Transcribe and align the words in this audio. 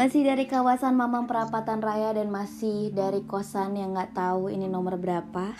Masih 0.00 0.24
dari 0.24 0.48
kawasan 0.48 0.96
Mamang 0.96 1.28
Perapatan 1.28 1.84
Raya 1.84 2.16
dan 2.16 2.32
masih 2.32 2.88
dari 2.88 3.20
kosan 3.20 3.76
yang 3.76 3.92
nggak 3.92 4.16
tahu 4.16 4.48
ini 4.48 4.64
nomor 4.64 4.96
berapa. 4.96 5.52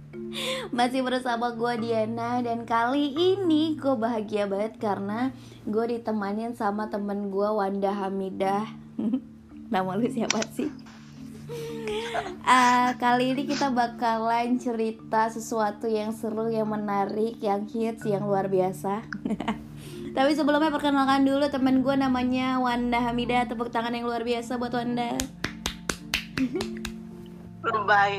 masih 0.78 1.04
bersama 1.04 1.52
gue 1.52 1.84
Diana 1.84 2.40
dan 2.40 2.64
kali 2.64 3.12
ini 3.12 3.76
gue 3.76 3.92
bahagia 3.92 4.48
banget 4.48 4.80
karena 4.80 5.36
gue 5.68 5.84
ditemanin 6.00 6.56
sama 6.56 6.88
temen 6.88 7.28
gue 7.28 7.44
Wanda 7.44 7.92
Hamidah. 7.92 8.64
Nama 9.74 9.90
lu 10.00 10.08
siapa 10.08 10.40
sih? 10.56 10.83
Uh, 11.44 12.90
kali 13.02 13.36
ini 13.36 13.44
kita 13.44 13.68
bakalan 13.68 14.56
cerita 14.56 15.28
sesuatu 15.28 15.84
yang 15.84 16.16
seru, 16.16 16.48
yang 16.48 16.68
menarik, 16.70 17.36
yang 17.44 17.68
hits, 17.68 18.08
yang 18.08 18.24
luar 18.24 18.48
biasa. 18.48 19.04
Tapi 20.16 20.30
sebelumnya 20.32 20.70
perkenalkan 20.70 21.26
dulu 21.26 21.44
temen 21.50 21.82
gue 21.84 21.94
namanya 21.98 22.62
Wanda 22.62 23.02
Hamida. 23.02 23.44
Tepuk 23.44 23.68
tangan 23.68 23.92
yang 23.92 24.06
luar 24.08 24.22
biasa 24.22 24.56
buat 24.56 24.72
Wanda. 24.72 25.18
Lebay. 27.64 28.14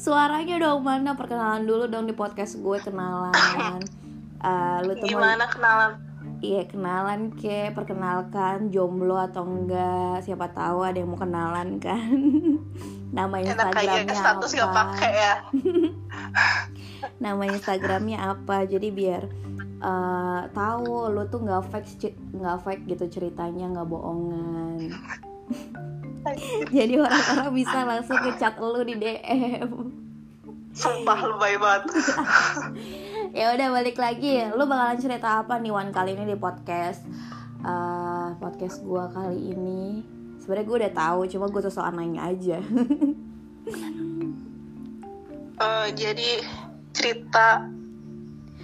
Suaranya 0.00 0.56
dong 0.60 0.84
mana 0.84 1.16
perkenalan 1.16 1.64
dulu 1.64 1.88
dong 1.88 2.04
di 2.04 2.12
podcast 2.12 2.60
gue 2.60 2.76
kenalan 2.76 3.80
uh, 4.44 4.78
lu 4.86 4.92
temen, 5.00 5.16
Gimana 5.16 5.44
kenalan? 5.48 6.13
Iya 6.44 6.68
kenalan 6.68 7.32
ke 7.32 7.72
perkenalkan 7.72 8.68
jomblo 8.68 9.16
atau 9.16 9.48
enggak 9.48 10.20
siapa 10.28 10.52
tahu 10.52 10.84
ada 10.84 11.00
yang 11.00 11.08
mau 11.08 11.16
kenalan 11.16 11.80
kan. 11.80 12.12
Nama 13.16 13.34
Instagramnya 13.40 14.04
Enak 14.04 14.18
status 14.20 14.50
apa? 14.52 14.60
Gak 14.60 14.74
pakai 14.76 15.12
ya? 15.16 15.34
Nama 17.24 17.42
Instagramnya 17.48 18.18
apa? 18.20 18.68
Jadi 18.68 18.92
biar 18.92 19.24
uh, 19.80 20.44
tahu 20.52 21.08
lo 21.16 21.24
tuh 21.32 21.48
nggak 21.48 21.64
fake 21.72 22.12
nggak 22.36 22.58
fake 22.60 22.84
gitu 22.92 23.04
ceritanya 23.08 23.64
nggak 23.80 23.88
bohongan. 23.88 24.92
Jadi 26.76 26.94
orang-orang 27.00 27.52
bisa 27.56 27.78
langsung 27.88 28.20
ngechat 28.20 28.60
lo 28.60 28.84
di 28.84 29.00
DM 29.00 30.04
sumpah 30.74 31.18
lebay 31.30 31.54
banget 31.54 31.86
ya 33.34 33.50
udah 33.50 33.68
balik 33.74 33.98
lagi. 33.98 34.46
Lo 34.54 34.64
bakalan 34.70 35.02
cerita 35.02 35.42
apa 35.42 35.58
nih 35.58 35.74
Wan 35.74 35.90
kali 35.90 36.14
ini 36.14 36.30
di 36.30 36.38
podcast 36.38 37.02
uh, 37.66 38.38
podcast 38.38 38.80
gue 38.86 39.04
kali 39.10 39.38
ini? 39.50 40.06
Sebenarnya 40.38 40.64
gue 40.70 40.76
udah 40.86 40.92
tahu 40.94 41.20
cuma 41.26 41.50
gue 41.50 41.60
soal 41.66 41.90
nanya 41.98 42.30
aja. 42.30 42.62
Uh, 45.58 45.88
jadi 46.00 46.46
cerita 46.94 47.66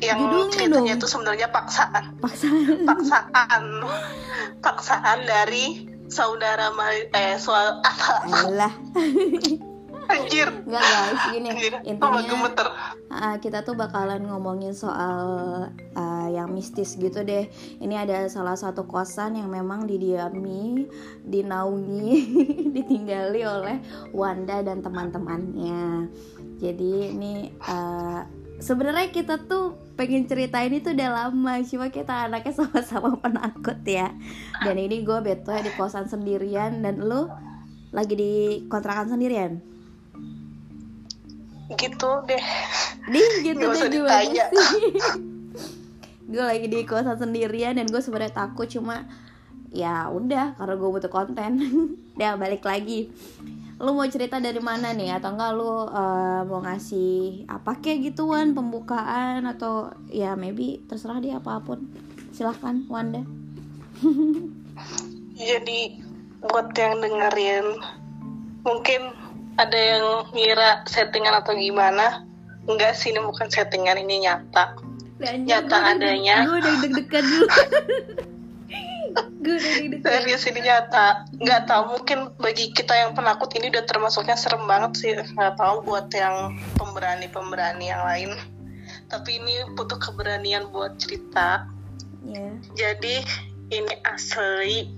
yang 0.00 0.16
Judulnya 0.32 0.54
ceritanya 0.54 0.92
itu 0.96 1.06
sebenarnya 1.10 1.48
paksaan. 1.52 2.04
Paksaan. 2.22 2.78
Paksaan. 2.88 3.64
Paksaan 4.62 5.18
dari 5.26 5.90
saudara 6.10 6.70
eh 7.14 7.38
soal 7.38 7.78
Allah 7.84 8.72
anjir. 10.08 10.48
Nggak 10.64 10.84
guys 10.84 11.22
gini. 11.34 11.48
Intinya 11.84 12.20
uh, 13.10 13.36
kita 13.42 13.66
tuh 13.66 13.74
bakalan 13.74 14.24
ngomongin 14.24 14.72
soal 14.72 15.26
uh, 15.98 16.28
yang 16.30 16.54
mistis 16.54 16.96
gitu 16.96 17.20
deh. 17.26 17.50
Ini 17.82 18.06
ada 18.06 18.30
salah 18.30 18.56
satu 18.56 18.86
kosan 18.86 19.36
yang 19.36 19.50
memang 19.50 19.84
didiami 19.84 20.86
dinaungi 21.26 22.12
ditinggali 22.76 23.42
oleh 23.44 23.76
Wanda 24.14 24.62
dan 24.62 24.80
teman-temannya. 24.80 26.08
Jadi 26.60 26.92
ini 27.16 27.50
uh, 27.66 28.22
sebenarnya 28.60 29.08
kita 29.10 29.48
tuh 29.48 29.76
pengen 29.96 30.24
cerita 30.28 30.60
ini 30.64 30.80
tuh 30.80 30.96
udah 30.96 31.28
lama 31.28 31.60
cuma 31.64 31.92
kita 31.92 32.28
anaknya 32.28 32.52
sama-sama 32.56 33.16
penakut 33.18 33.80
ya. 33.84 34.12
Dan 34.64 34.76
ini 34.76 35.02
gue 35.04 35.18
beto 35.20 35.52
di 35.56 35.72
kosan 35.76 36.08
sendirian 36.08 36.84
dan 36.84 37.00
lu 37.00 37.28
lagi 37.90 38.14
di 38.14 38.32
kontrakan 38.70 39.10
sendirian 39.10 39.69
gitu 41.78 42.10
deh. 42.26 42.42
Di 43.06 43.22
gitu 43.46 43.70
deh 43.70 43.78
sih? 43.78 43.90
Gue 46.30 46.46
lagi 46.46 46.70
di 46.70 46.86
kosan 46.86 47.18
sendirian 47.18 47.74
dan 47.74 47.90
gue 47.90 47.98
sebenarnya 47.98 48.46
takut 48.46 48.70
cuma 48.70 49.02
ya 49.74 50.06
udah 50.14 50.54
karena 50.54 50.74
gue 50.78 50.90
butuh 50.94 51.10
konten. 51.10 51.58
Dia 52.18 52.38
balik 52.38 52.62
lagi. 52.62 53.10
Lu 53.82 53.98
mau 53.98 54.06
cerita 54.06 54.38
dari 54.38 54.62
mana 54.62 54.94
nih? 54.94 55.18
Atau 55.18 55.34
enggak 55.34 55.52
lu 55.58 55.66
uh, 55.66 56.46
mau 56.46 56.62
ngasih 56.62 57.48
apa 57.50 57.82
kayak 57.82 58.12
gituan 58.12 58.54
pembukaan 58.54 59.42
atau 59.48 59.90
ya 60.06 60.38
maybe 60.38 60.78
terserah 60.86 61.18
dia 61.18 61.42
apa 61.42 61.58
pun. 61.64 61.82
Silahkan 62.30 62.86
Wanda. 62.86 63.26
Jadi 65.40 65.98
buat 66.44 66.76
yang 66.76 67.00
dengerin 67.00 67.66
mungkin 68.62 69.02
ada 69.56 69.78
yang 69.78 70.04
ngira 70.34 70.84
settingan 70.86 71.42
atau 71.42 71.56
gimana? 71.56 72.26
Enggak 72.68 72.94
sih 72.94 73.10
ini 73.10 73.20
bukan 73.24 73.48
settingan 73.50 73.98
ini 73.98 74.28
nyata. 74.28 74.76
Dan 75.20 75.44
nyata 75.48 75.96
adanya. 75.96 76.46
Gue 76.46 76.58
udah 76.62 76.74
deg-degan 76.84 77.24
dulu. 77.24 77.48
Serius 80.06 80.44
ini 80.46 80.60
nyata. 80.62 81.26
Nggak 81.34 81.62
tahu 81.66 81.82
mungkin 81.98 82.18
bagi 82.38 82.70
kita 82.70 82.94
yang 82.94 83.12
penakut 83.16 83.50
ini 83.58 83.72
udah 83.74 83.84
termasuknya 83.84 84.38
serem 84.38 84.64
banget 84.68 84.92
sih. 84.96 85.12
Nggak 85.12 85.58
tahu 85.58 85.82
buat 85.82 86.08
yang 86.14 86.56
pemberani 86.78 87.26
pemberani 87.26 87.90
yang 87.90 88.02
lain. 88.06 88.30
Tapi 89.10 89.42
ini 89.42 89.66
butuh 89.74 89.98
keberanian 89.98 90.70
buat 90.70 90.94
cerita. 91.00 91.66
Yeah. 92.20 92.52
jadi 92.76 93.24
ini 93.72 93.94
asli 94.04 94.92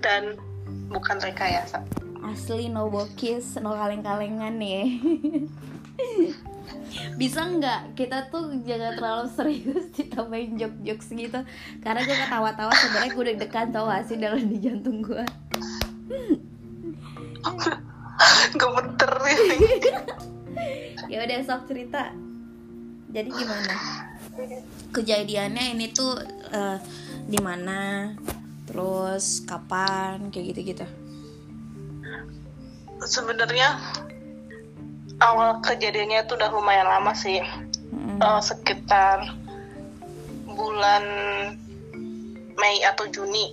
dan 0.00 0.40
bukan 0.88 1.20
rekayasa 1.20 1.84
asli 2.26 2.66
no 2.66 2.90
bokis 2.90 3.62
no 3.62 3.78
kaleng-kalengan 3.78 4.58
nih. 4.58 4.98
Bisa 7.20 7.46
nggak 7.46 7.94
kita 7.94 8.26
tuh 8.28 8.50
jangan 8.66 8.98
terlalu 8.98 9.26
serius 9.30 9.86
ditambahin 9.94 10.58
jok-jokes 10.58 11.08
gitu? 11.14 11.40
Karena 11.80 12.00
gue 12.02 12.16
ketawa-tawa 12.18 12.72
sebenarnya 12.74 13.10
gue 13.14 13.24
deg-degan 13.30 13.68
tau 13.70 13.86
gak 13.86 14.04
sih 14.10 14.18
dalam 14.18 14.42
di 14.42 14.58
jantung 14.58 15.00
gue 15.04 15.24
gemeter 18.56 19.12
ini 19.28 19.58
ya 21.06 21.22
udah 21.22 21.38
sok 21.46 21.62
cerita. 21.70 22.10
Jadi 23.14 23.28
gimana? 23.30 23.74
Kejadiannya 24.90 25.78
ini 25.78 25.86
tuh 25.94 26.18
uh, 26.50 26.78
di 27.24 27.38
mana? 27.38 28.12
Terus 28.66 29.46
kapan? 29.46 30.28
Kayak 30.34 30.44
gitu 30.52 30.60
gitu 30.74 31.05
sebenarnya 33.04 33.76
awal 35.20 35.60
kejadiannya 35.60 36.24
itu 36.24 36.32
udah 36.36 36.50
lumayan 36.52 36.88
lama 36.88 37.12
sih. 37.12 37.40
Hmm. 37.96 38.20
uh, 38.20 38.40
sekitar 38.40 39.24
bulan 40.48 41.04
Mei 42.56 42.80
atau 42.84 43.04
Juni. 43.08 43.52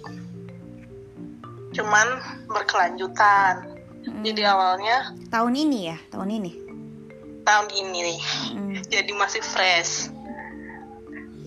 Cuman 1.76 2.08
berkelanjutan. 2.48 3.76
Hmm. 4.04 4.20
jadi 4.20 4.52
awalnya 4.52 5.16
tahun 5.32 5.56
ini 5.56 5.80
ya? 5.96 5.98
Tahun 6.12 6.28
ini? 6.28 6.52
Tahun 7.48 7.68
ini. 7.72 8.00
Nih 8.04 8.22
hmm. 8.52 8.74
jadi 8.92 9.12
masih 9.16 9.40
fresh. 9.40 10.12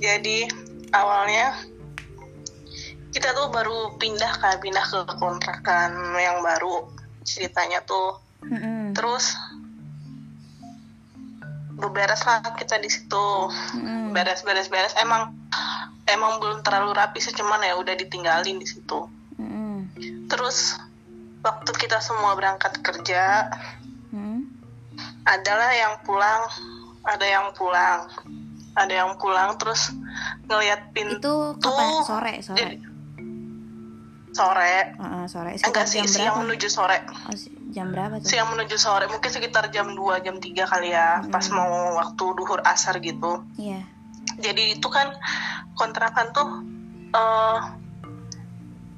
Jadi 0.01 0.49
awalnya 0.93 1.57
kita 3.13 3.33
tuh 3.33 3.49
baru 3.49 3.97
pindah 3.97 4.29
kan 4.41 4.61
pindah 4.61 4.85
ke 4.85 5.01
kontrakan 5.21 6.17
yang 6.21 6.41
baru 6.45 6.85
ceritanya 7.27 7.83
tuh 7.83 8.23
hmm. 8.47 8.95
terus 8.95 9.35
beberes 11.77 12.25
lah 12.25 12.41
kita 12.57 12.81
di 12.81 12.89
situ 12.89 13.29
hmm. 13.77 14.17
beres 14.17 14.41
beres 14.47 14.73
beres 14.73 14.97
emang 14.97 15.37
emang 16.09 16.41
belum 16.41 16.65
terlalu 16.65 16.97
rapi 16.97 17.21
sih 17.21 17.35
cuman 17.37 17.61
ya 17.61 17.77
udah 17.77 17.93
ditinggalin 17.99 18.57
di 18.57 18.67
situ 18.67 19.11
hmm. 19.37 19.93
terus 20.31 20.79
waktu 21.45 21.71
kita 21.77 22.01
semua 22.01 22.33
berangkat 22.33 22.81
kerja 22.81 23.53
hmm. 24.15 24.47
adalah 25.29 25.71
yang 25.77 26.01
pulang 26.07 26.43
ada 27.05 27.27
yang 27.27 27.53
pulang 27.53 28.09
ada 28.77 28.93
yang 28.93 29.13
pulang 29.21 29.57
terus 29.61 29.93
ngelihat 30.49 30.93
pintu 30.97 31.57
itu 31.57 31.61
kapan 31.61 31.89
sore 32.05 32.35
sore 32.41 32.59
jadi, 32.61 32.96
sore 34.37 34.93
uh, 35.01 35.25
sore 35.25 35.57
enggak 35.57 35.89
sih 35.89 36.05
siang 36.05 36.45
menuju 36.45 36.69
sore 36.69 37.01
oh, 37.09 37.33
jam 37.77 37.93
berapa 37.93 38.25
tuh? 38.25 38.29
Siang 38.33 38.49
menuju 38.57 38.77
sore, 38.81 39.05
mungkin 39.13 39.29
sekitar 39.29 39.69
jam 39.69 39.93
2, 39.93 40.25
jam 40.25 40.41
3 40.41 40.49
kali 40.65 40.97
ya, 40.97 41.21
hmm. 41.21 41.29
pas 41.29 41.45
mau 41.53 42.01
waktu 42.01 42.25
duhur 42.33 42.65
asar 42.65 42.97
gitu. 43.05 43.45
Iya. 43.61 43.85
Yeah. 43.85 43.85
Jadi 44.41 44.81
itu 44.81 44.89
kan 44.89 45.13
kontrakan 45.77 46.33
tuh 46.33 46.49
uh, 47.13 47.59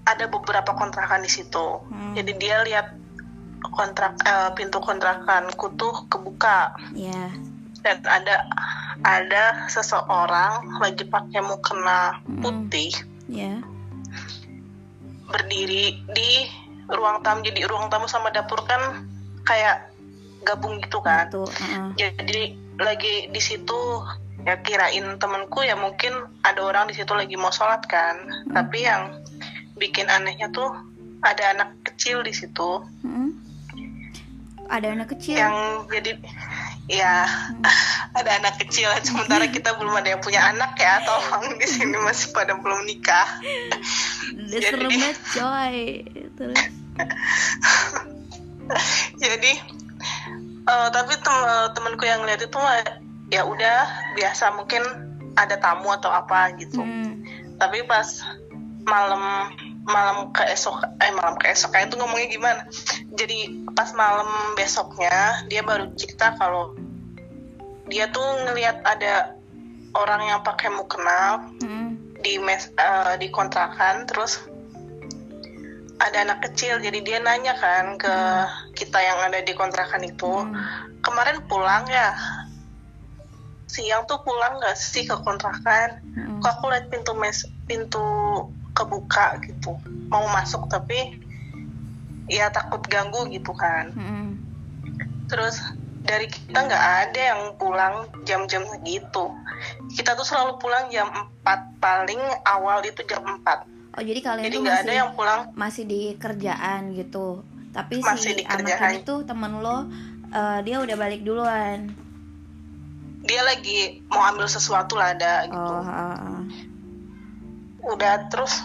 ada 0.06 0.25
beberapa 0.31 0.79
kontrakan 0.79 1.26
di 1.26 1.31
situ. 1.31 1.82
Hmm. 1.90 2.14
Jadi 2.14 2.32
dia 2.38 2.62
lihat 2.62 2.94
kontrak 3.75 4.14
uh, 4.23 4.55
pintu 4.55 4.79
kontrakanku 4.79 5.75
tuh 5.75 6.06
kebuka. 6.06 6.79
Iya. 6.94 7.11
Yeah. 7.11 7.32
dan 7.79 8.02
ada 8.11 8.43
ada 9.06 9.70
seseorang 9.70 10.82
lagi 10.82 11.06
pakai 11.06 11.46
mukena 11.46 12.19
Mm-mm. 12.26 12.43
putih 12.43 12.90
ya 13.31 13.62
berdiri 15.28 16.00
di 16.12 16.48
ruang 16.88 17.20
tamu 17.20 17.44
jadi 17.44 17.69
ruang 17.69 17.92
tamu 17.92 18.08
sama 18.08 18.32
dapur 18.32 18.64
kan 18.64 19.04
kayak 19.44 19.92
gabung 20.44 20.80
gitu 20.80 21.04
kan. 21.04 21.28
Tuh 21.28 21.44
uh-uh. 21.44 21.92
jadi 21.96 22.56
lagi 22.80 23.28
di 23.28 23.40
situ 23.42 24.02
ya 24.46 24.56
kirain 24.64 25.19
temenku 25.20 25.60
ya 25.60 25.76
mungkin 25.76 26.14
ada 26.46 26.64
orang 26.64 26.88
di 26.88 26.96
situ 26.96 27.12
lagi 27.12 27.36
mau 27.36 27.52
sholat 27.52 27.84
kan. 27.84 28.16
Tapi 28.50 28.88
yang 28.88 29.20
bikin 29.76 30.08
anehnya 30.08 30.48
tuh 30.50 30.72
ada 31.22 31.54
anak 31.54 31.76
kecil 31.84 32.25
di 32.25 32.32
situ. 32.32 32.82
Mm-mm. 33.04 33.34
ada 34.69 34.92
anak 34.92 35.12
kecil. 35.16 35.36
Yang 35.40 35.56
jadi 35.92 36.12
ya 36.88 37.29
ada 38.19 38.40
anak 38.40 38.64
kecil 38.64 38.88
sementara 39.05 39.44
kita 39.46 39.76
belum 39.76 39.93
ada 39.93 40.17
yang 40.17 40.23
punya 40.25 40.40
anak 40.40 40.73
ya 40.81 41.05
tolong 41.05 41.61
di 41.61 41.69
sini 41.69 41.94
masih 42.00 42.32
pada 42.32 42.56
belum 42.56 42.88
nikah. 42.88 43.29
Jadi- 44.49 44.88
banget 44.88 45.19
coy. 45.37 45.79
Terus. 46.35 46.58
Jadi 49.23 49.52
eh, 50.69 50.88
tapi 50.93 51.12
tem- 51.20 51.69
temenku 51.76 52.05
yang 52.08 52.25
lihat 52.25 52.40
itu 52.40 52.56
mah 52.56 52.81
ya 53.29 53.44
udah 53.44 53.85
biasa 54.17 54.56
mungkin 54.56 54.81
ada 55.37 55.61
tamu 55.61 55.93
atau 55.93 56.11
apa 56.11 56.56
gitu. 56.56 56.82
Hmm. 56.82 57.23
tapi 57.58 57.82
pas 57.90 58.06
malam 58.87 59.50
malam 59.88 60.31
keesok 60.37 60.85
eh 61.00 61.12
malam 61.17 61.35
keesok 61.40 61.73
itu 61.73 61.96
ngomongnya 61.96 62.29
gimana 62.29 62.62
jadi 63.17 63.49
pas 63.73 63.88
malam 63.96 64.29
besoknya 64.52 65.43
dia 65.49 65.64
baru 65.64 65.88
cerita 65.96 66.37
kalau 66.37 66.76
dia 67.88 68.12
tuh 68.12 68.44
ngelihat 68.44 68.85
ada 68.85 69.32
orang 69.96 70.29
yang 70.29 70.40
pakai 70.44 70.69
mukena 70.69 71.49
Mm-mm. 71.64 71.96
di 72.20 72.37
mes 72.37 72.69
eh, 72.76 73.14
di 73.17 73.32
kontrakan 73.32 74.05
terus 74.05 74.44
ada 75.99 76.23
anak 76.23 76.44
kecil 76.46 76.79
jadi 76.79 77.00
dia 77.02 77.19
nanya 77.19 77.56
kan 77.58 77.96
ke 77.99 78.14
kita 78.76 79.00
yang 79.00 79.19
ada 79.25 79.40
di 79.43 79.56
kontrakan 79.56 80.05
itu 80.05 80.31
Hmm. 80.31 80.55
kemarin 81.02 81.40
pulang 81.49 81.88
ya 81.88 82.12
siang 83.69 84.05
tuh 84.05 84.20
pulang 84.25 84.61
nggak 84.61 84.76
sih 84.76 85.08
ke 85.08 85.17
kontrakan 85.25 86.05
Mm-mm. 86.05 86.44
kok 86.44 86.61
aku 86.61 86.70
lihat 86.70 86.93
pintu 86.93 87.17
mes 87.17 87.49
pintu 87.64 88.05
kebuka 88.78 89.42
gitu. 89.42 89.75
Mau 90.06 90.25
masuk 90.30 90.70
tapi 90.70 91.19
ya 92.30 92.52
takut 92.54 92.86
ganggu 92.86 93.26
gitu 93.34 93.50
kan. 93.56 93.90
Mm-mm. 93.90 94.28
terus 95.28 95.60
dari 96.08 96.25
kita 96.25 96.56
nggak 96.56 96.84
ada 97.04 97.20
yang 97.20 97.42
pulang 97.60 98.08
jam-jam 98.25 98.64
segitu. 98.64 99.28
Kita 99.92 100.16
tuh 100.16 100.25
selalu 100.25 100.56
pulang 100.56 100.88
jam 100.88 101.10
4 101.44 101.82
paling 101.82 102.22
awal 102.48 102.80
itu 102.86 103.04
jam 103.04 103.20
4 103.26 103.78
oh 103.98 104.02
jadi 104.06 104.20
kalian 104.22 104.44
jadi 104.46 104.56
nggak 104.62 104.78
ada 104.86 104.94
yang 104.94 105.10
pulang. 105.19 105.40
masih 105.58 105.82
di 105.82 106.14
kerjaan 106.14 106.94
gitu. 106.94 107.42
Tapi 107.75 108.00
Masih 108.00 108.40
si 108.40 108.42
anak 108.46 109.04
tuh 109.04 109.26
temen 109.26 109.60
lo 109.60 109.90
eh, 110.30 110.58
dia 110.62 110.78
udah 110.78 110.96
balik 110.96 111.26
duluan. 111.26 111.90
Dia 113.26 113.42
lagi 113.44 114.00
mau 114.08 114.25
ambil 114.25 114.46
sesuatu 114.46 114.94
lah 114.96 115.12
ada 115.12 115.50
gitu. 115.50 115.58
Oh 115.58 115.82
ah, 115.82 116.14
ah. 116.14 116.40
Udah 117.82 118.26
terus 118.28 118.64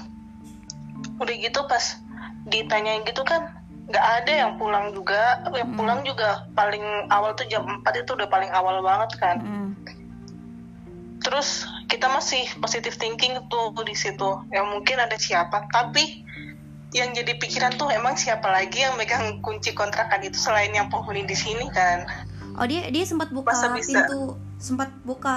udah 1.18 1.36
gitu 1.36 1.60
pas 1.66 2.00
ditanyain 2.46 3.06
gitu 3.06 3.22
kan 3.24 3.50
nggak 3.84 4.06
ada 4.24 4.32
yang 4.32 4.52
pulang 4.56 4.96
juga. 4.96 5.44
Yang 5.52 5.70
Hmm. 5.70 5.78
pulang 5.78 6.00
juga 6.02 6.30
paling 6.56 6.84
awal 7.12 7.36
tuh 7.36 7.44
jam 7.46 7.68
4 7.68 7.84
itu 8.00 8.16
udah 8.16 8.28
paling 8.28 8.50
awal 8.50 8.80
banget 8.80 9.12
kan. 9.18 9.38
Mm. 9.40 9.72
terus 11.20 11.64
kita 11.88 12.12
masih 12.12 12.44
positive 12.60 13.00
thinking 13.00 13.40
tuh 13.48 13.72
di 13.82 13.96
situ. 13.96 14.44
Ya 14.52 14.60
mungkin 14.62 15.00
ada 15.00 15.16
siapa 15.16 15.72
tapi 15.72 16.20
yang 16.92 17.16
jadi 17.16 17.40
pikiran 17.40 17.74
tuh 17.74 17.88
emang 17.90 18.20
siapa 18.20 18.44
lagi 18.46 18.84
yang 18.84 19.00
megang 19.00 19.40
kunci 19.40 19.72
kontrakan 19.72 20.20
itu 20.20 20.36
selain 20.36 20.70
yang 20.70 20.92
penghuni 20.92 21.24
di 21.24 21.34
sini 21.34 21.72
kan. 21.72 22.04
Oh 22.60 22.68
dia 22.68 22.92
dia 22.92 23.02
sempat 23.02 23.32
buka 23.32 23.50
Masa 23.50 23.72
bisa? 23.72 24.04
pintu 24.04 24.36
sempat 24.60 24.92
buka 25.02 25.36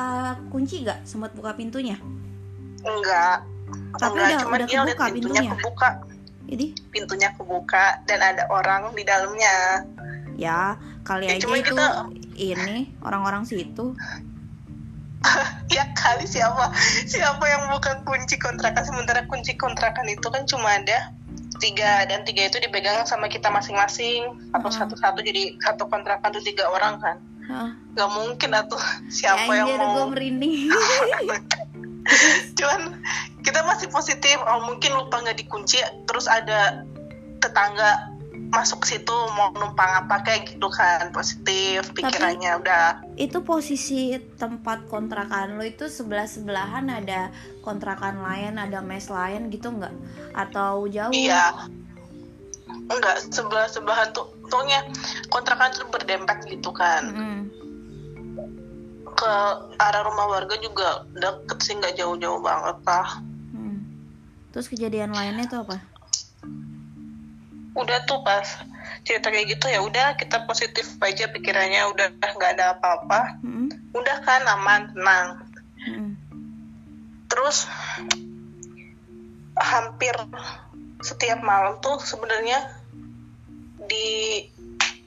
kunci 0.50 0.82
gak 0.82 1.06
sempat 1.06 1.30
buka 1.32 1.54
pintunya? 1.54 1.96
Enggak 2.82 3.46
Tapi 3.96 4.12
enggak 4.12 4.28
udah- 4.28 4.40
cuma 4.40 4.54
udah 4.54 4.66
dia 4.66 4.78
kebuka 4.78 5.04
pintunya 5.06 5.40
pintunya? 5.40 5.50
kebuka. 5.52 5.88
Jadi 6.46 6.66
pintunya 6.88 7.28
kebuka 7.32 7.84
dan 8.04 8.20
ada 8.20 8.44
orang 8.48 8.82
di 8.92 9.02
dalamnya. 9.02 9.82
Ya 10.36 10.76
kali 11.02 11.26
Ya, 11.26 11.34
aja 11.34 11.42
cuma 11.42 11.56
itu 11.56 11.72
kita- 11.72 12.06
ini 12.36 12.76
orang-orang 13.00 13.42
situ. 13.42 13.96
Ya 15.66 15.82
kali 15.92 16.22
siapa 16.24 16.70
siapa 17.04 17.42
yang 17.42 17.66
buka 17.68 17.98
kunci 18.02 18.38
kontrakan? 18.38 18.84
Sementara 18.84 19.26
kunci 19.26 19.52
kontrakan 19.54 20.06
itu 20.06 20.22
kan 20.24 20.46
cuma 20.46 20.70
ada 20.72 21.10
tiga 21.58 22.04
dan 22.04 22.22
tiga 22.22 22.46
itu 22.46 22.60
dipegang 22.60 23.02
sama 23.02 23.26
kita 23.26 23.50
masing-masing. 23.50 24.38
Atau 24.52 24.70
satu-satu 24.70 25.18
jadi 25.20 25.58
satu 25.58 25.90
kontrakan 25.90 26.30
tuh 26.30 26.44
tiga 26.44 26.70
orang 26.70 27.00
kan. 27.00 27.16
Nggak 27.92 28.10
mungkin 28.12 28.50
atuh 28.52 28.78
siapa 29.08 29.46
ya, 29.48 29.66
yang 29.66 29.68
gue 29.72 29.88
mau 29.88 30.06
merinding 30.06 30.70
cuman 32.58 33.02
kita 33.42 33.62
masih 33.66 33.88
positif. 33.90 34.36
Oh 34.46 34.62
mungkin 34.64 34.94
lupa 34.94 35.22
nggak 35.22 35.38
dikunci 35.42 35.82
terus 36.06 36.26
ada 36.26 36.86
tetangga 37.38 38.16
masuk 38.50 38.86
situ 38.86 39.14
mau 39.34 39.50
numpang 39.58 40.06
apa 40.06 40.22
kayak 40.22 40.54
gitu 40.54 40.70
kan 40.70 41.10
positif 41.10 41.82
pikirannya 41.98 42.62
udah. 42.62 43.02
itu 43.18 43.42
posisi 43.42 44.14
tempat 44.38 44.86
kontrakan 44.86 45.58
lo 45.58 45.64
itu 45.66 45.90
sebelah 45.90 46.30
sebelahan 46.30 46.86
ada 46.86 47.34
kontrakan 47.66 48.22
lain 48.22 48.60
ada 48.60 48.78
mes 48.84 49.10
lain 49.10 49.50
gitu 49.50 49.74
nggak? 49.74 49.94
Atau 50.36 50.86
jauh? 50.86 51.10
Iya. 51.10 51.68
Enggak 52.86 53.26
sebelah 53.34 53.66
sebelahan 53.66 54.14
tuh 54.14 54.30
tuhnya 54.46 54.86
kontrakan 55.26 55.74
tuh 55.74 55.90
berdempet 55.90 56.46
gitu 56.46 56.70
kan. 56.70 57.02
Mm-mm. 57.10 57.65
Ke 59.16 59.32
arah 59.76 60.02
rumah 60.04 60.28
warga 60.28 60.54
juga 60.56 61.02
deket 61.10 61.58
sih 61.58 61.74
nggak 61.74 61.96
jauh-jauh 61.96 62.38
banget 62.38 62.76
lah 62.84 63.08
Mm. 63.50 63.78
terus 64.52 64.68
kejadian 64.68 65.10
lainnya 65.10 65.48
tuh 65.48 65.64
apa 65.64 65.80
udah 67.72 67.98
tuh 68.04 68.20
pas 68.20 68.44
cerita 69.02 69.28
kayak 69.28 69.52
gitu 69.52 69.66
ya 69.66 69.80
udah 69.80 70.16
kita 70.16 70.44
positif 70.44 70.84
aja 70.98 71.28
pikirannya 71.28 71.88
udah 71.90 72.06
nggak 72.16 72.52
ada 72.56 72.72
apa-apa 72.74 73.40
Mm-mm. 73.40 73.68
udah 73.92 74.16
kan 74.20 74.42
aman 74.46 74.92
tenang 74.92 75.28
Mm-mm. 75.82 76.10
terus 77.28 77.68
hampir 79.54 80.12
setiap 81.00 81.40
malam 81.40 81.76
tuh 81.78 81.96
sebenarnya 81.98 82.60
di 83.78 84.40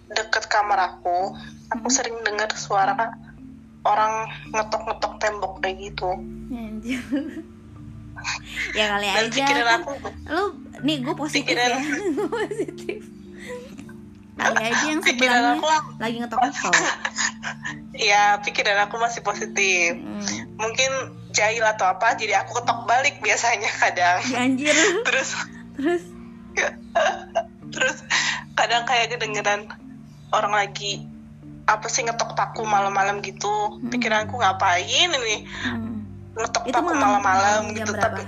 dekat 0.09 0.45
kamar 0.45 0.95
aku 0.95 1.33
aku 1.69 1.85
Hmm. 1.85 1.93
sering 1.93 2.17
dengar 2.21 2.49
suara 2.53 2.97
orang 3.83 4.27
ngetok-ngetok 4.51 5.13
tembok 5.19 5.53
kayak 5.63 5.75
gitu. 5.79 6.11
Ya, 6.49 6.59
anjir. 6.67 7.01
ya 8.77 8.85
kali 8.91 9.07
dan 9.07 9.25
aja 9.31 9.43
kan 9.47 9.79
aku 9.79 9.93
lu 10.27 10.43
nih 10.83 10.97
gue 10.99 11.15
positif 11.15 11.55
Pikiran- 11.55 11.71
ya 11.71 11.79
positif. 12.35 12.99
Kali 14.35 14.63
aja 14.71 14.83
yang 14.87 15.01
sebelahnya 15.03 15.55
aku 15.55 15.67
lagi 15.99 16.17
ngetok 16.19 16.39
ngetok 16.43 16.73
ya 17.95 18.39
pikiran 18.43 18.87
aku 18.87 18.95
masih 18.99 19.21
positif. 19.23 19.95
Hmm. 19.95 20.23
mungkin 20.59 20.91
jahil 21.31 21.63
atau 21.63 21.87
apa 21.87 22.19
jadi 22.19 22.43
aku 22.43 22.59
ketok 22.59 22.83
balik 22.83 23.23
biasanya 23.23 23.71
kadang. 23.79 24.19
Ya, 24.27 24.37
anjir. 24.43 24.75
Terus 25.07 25.29
terus? 25.79 26.03
Terus 27.69 27.97
kadang 28.57 28.83
kayak 28.83 29.15
kedengeran 29.15 29.71
orang 30.35 30.53
lagi 30.53 31.07
apa 31.69 31.85
sih 31.85 32.01
ngetok 32.01 32.33
paku 32.33 32.65
malam-malam 32.65 33.21
gitu. 33.21 33.77
Hmm. 33.77 33.93
pikiranku 33.93 34.41
ngapain 34.41 34.83
ini? 34.89 35.45
Hmm. 35.61 36.01
ngetok 36.33 36.65
itu 36.65 36.73
paku 36.73 36.89
malam, 36.89 37.21
malam-malam 37.21 37.61
gitu 37.77 37.91
berapa? 37.93 38.05
tapi 38.09 38.23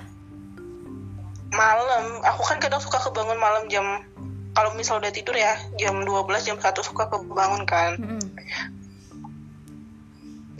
malam. 1.51 2.03
Aku 2.21 2.41
kan 2.45 2.61
kadang 2.61 2.79
suka 2.79 3.01
kebangun 3.01 3.41
malam 3.41 3.65
jam 3.65 4.05
kalau 4.53 4.75
misal 4.77 4.99
udah 5.01 5.09
tidur 5.09 5.33
ya 5.33 5.57
jam 5.79 6.03
12 6.05 6.27
jam 6.45 6.57
1 6.61 6.69
suka 6.85 7.09
kebangun 7.09 7.65
kan. 7.65 7.97
Mm-mm. 7.97 8.23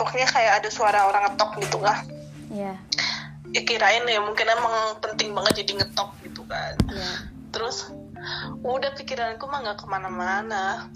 pokoknya 0.01 0.25
kayak 0.33 0.65
ada 0.65 0.69
suara 0.73 1.05
orang 1.05 1.29
ngetok 1.29 1.61
gitu 1.61 1.77
lah. 1.77 2.01
Ya 2.49 2.73
ya 3.51 3.61
kirain 3.67 4.07
ya 4.07 4.23
mungkin 4.23 4.47
emang 4.47 4.97
penting 5.03 5.35
banget 5.35 5.61
jadi 5.61 5.83
ngetok 5.83 6.09
gitu 6.25 6.41
kan. 6.49 6.73
Ya 6.89 7.29
terus 7.51 7.91
udah 8.63 8.95
pikiranku 8.95 9.45
mah 9.45 9.61
nggak 9.61 9.77
ke 9.83 9.85
mana-mana. 9.85 10.89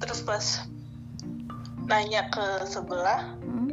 Terus 0.00 0.24
pas 0.24 0.64
nanya 1.90 2.30
ke 2.30 2.62
sebelah 2.64 3.34
Hmm. 3.42 3.68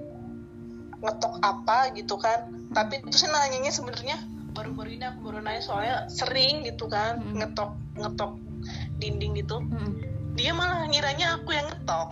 ngetok 0.97 1.37
apa? 1.45 1.93
gitu 1.93 2.17
kan. 2.17 2.49
Tapi 2.73 3.05
itu 3.05 3.13
sih 3.13 3.29
nanyanya 3.29 3.69
sebenarnya 3.69 4.17
baru-baru 4.57 4.97
ini 4.97 5.05
aku 5.05 5.29
baru 5.29 5.45
nanya 5.45 5.61
soalnya 5.61 5.95
sering 6.09 6.65
gitu 6.65 6.89
kan 6.89 7.21
Hmm. 7.21 7.37
ngetok 7.37 7.71
ngetok 7.95 8.31
dinding 8.97 9.37
gitu. 9.37 9.61
Mm-mm. 9.61 9.93
dia 10.37 10.53
malah 10.53 10.85
ngiranya 10.85 11.41
aku 11.41 11.49
yang 11.49 11.65
ngetok. 11.65 12.09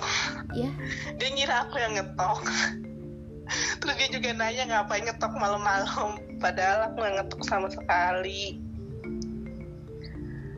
Ya 0.54 0.70
dia 1.22 1.30
ngira 1.30 1.56
aku 1.66 1.78
yang 1.78 1.94
ngetok. 1.98 2.40
Terus 3.82 3.96
dia 4.02 4.10
juga 4.10 4.30
nanya 4.34 4.64
ngapain 4.66 5.06
ngetok 5.06 5.34
malam-malam? 5.38 6.18
Padahal 6.44 6.90
aku 6.90 7.02
nggak 7.02 7.14
ngetok 7.22 7.42
sama 7.46 7.70
sekali. 7.70 8.58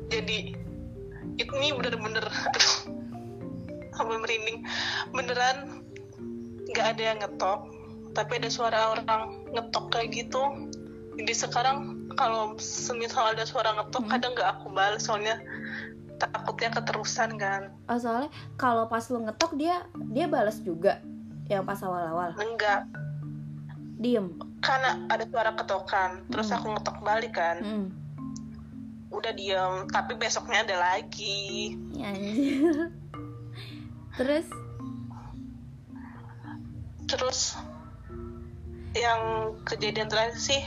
Jadi 0.08 0.56
ini 1.38 1.68
bener-bener 1.76 2.24
aduh 2.24 2.97
sampai 3.98 4.18
merinding 4.22 4.64
beneran 5.12 5.82
nggak 6.72 6.88
ada 6.96 7.04
yang 7.04 7.20
ngetok 7.20 7.60
tapi 8.14 8.42
ada 8.42 8.50
suara 8.50 8.98
orang 8.98 9.46
ngetok 9.54 9.94
kayak 9.94 10.14
gitu 10.14 10.42
jadi 11.18 11.34
sekarang 11.34 12.10
kalau 12.18 12.58
semisal 12.62 13.34
ada 13.34 13.46
suara 13.46 13.74
ngetok 13.78 14.04
Hmm. 14.06 14.12
kadang 14.14 14.32
nggak 14.38 14.50
aku 14.58 14.68
balas 14.74 15.06
soalnya 15.06 15.38
takutnya 16.18 16.74
keterusan 16.74 17.38
kan 17.38 17.70
oh, 17.90 17.98
soalnya 18.02 18.34
kalau 18.58 18.90
pas 18.90 19.06
lu 19.14 19.22
ngetok 19.22 19.54
dia 19.58 19.86
dia 20.14 20.26
balas 20.26 20.58
juga 20.66 21.02
yang 21.48 21.64
pas 21.64 21.78
awal-awal 21.86 22.34
enggak 22.42 22.90
diem 23.98 24.34
karena 24.62 25.06
ada 25.10 25.26
suara 25.30 25.52
ketokan 25.54 26.26
terus 26.34 26.50
Hmm. 26.50 26.58
aku 26.58 26.66
ngetok 26.74 26.98
balik 27.06 27.34
kan 27.38 27.58
hmm. 27.62 27.88
udah 29.14 29.32
diem 29.38 29.74
tapi 29.94 30.18
besoknya 30.18 30.66
ada 30.66 30.78
lagi 30.82 31.78
ya. 31.94 32.12
terus? 34.18 34.48
Terus 37.08 37.40
yang 38.98 39.54
kejadian 39.64 40.10
terakhir 40.10 40.42
sih 40.42 40.62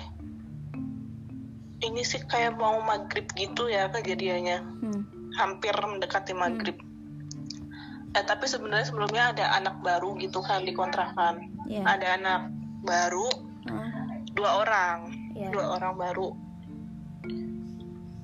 ini 1.81 2.05
sih 2.05 2.23
kayak 2.25 2.57
mau 2.57 2.79
maghrib 2.81 3.27
gitu 3.35 3.69
ya 3.69 3.91
kejadiannya. 3.91 4.59
Hmm. 4.61 5.03
hampir 5.31 5.71
mendekati 5.73 6.35
maghrib. 6.35 6.75
Eh, 8.19 8.25
tapi 8.27 8.51
sebenarnya 8.51 8.91
sebelumnya 8.91 9.31
ada 9.31 9.47
anak 9.55 9.79
baru 9.79 10.19
gitu 10.19 10.43
kan 10.43 10.67
di 10.67 10.75
kontrakan. 10.75 11.55
Ya 11.71 11.87
ada 11.87 12.19
anak 12.19 12.51
baru 12.83 13.31
Ah, 13.71 14.19
dua 14.35 14.51
orang. 14.67 14.99
Ya 15.39 15.49
dua 15.55 15.79
orang 15.79 15.95
baru. 15.95 16.35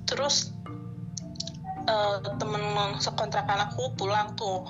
Terus 0.03 0.51
eh, 1.87 2.17
temen 2.37 2.63
sekontrakan 2.99 3.71
aku 3.71 3.95
pulang 3.95 4.35
tuh 4.35 4.67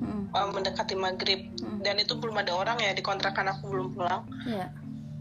Hmm. 0.00 0.28
eh, 0.30 0.48
mendekati 0.52 0.94
maghrib. 0.96 1.40
Hmm. 1.60 1.80
dan 1.84 2.02
itu 2.02 2.18
belum 2.18 2.42
ada 2.42 2.50
orang 2.56 2.82
ya 2.82 2.90
di 2.92 3.02
kontrakan 3.04 3.46
aku 3.52 3.70
belum 3.70 3.94
pulang. 3.94 4.26
Ya 4.48 4.68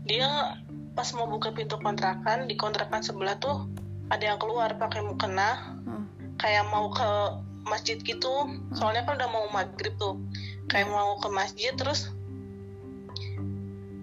dia 0.05 0.57
pas 0.93 1.09
mau 1.17 1.27
buka 1.27 1.51
pintu 1.51 1.75
kontrakan 1.81 2.47
di 2.47 2.55
kontrakan 2.55 3.01
sebelah 3.03 3.35
tuh 3.41 3.67
ada 4.13 4.33
yang 4.33 4.39
keluar 4.39 4.77
pakai 4.77 5.01
mukena 5.01 5.77
Hmm. 5.85 6.05
kayak 6.37 6.65
mau 6.69 6.89
ke 6.93 7.09
masjid 7.65 7.97
gitu. 7.97 8.49
Soalnya 8.77 9.05
kan 9.05 9.17
udah 9.17 9.29
mau 9.29 9.45
maghrib 9.49 9.93
tuh. 9.97 10.21
Kayak 10.69 10.89
mau 10.93 11.17
ke 11.21 11.29
masjid 11.29 11.73
terus 11.73 12.09